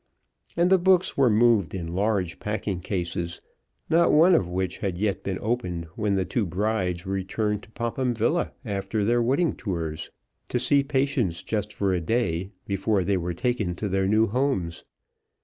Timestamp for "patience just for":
10.83-11.93